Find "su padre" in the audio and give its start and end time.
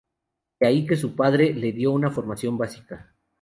0.95-1.53